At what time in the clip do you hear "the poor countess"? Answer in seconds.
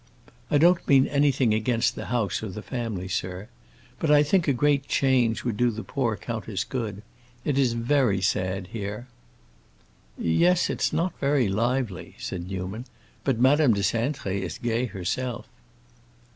5.69-6.63